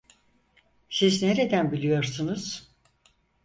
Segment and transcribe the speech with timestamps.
[0.89, 2.71] Siz nereden biliyorsunuz?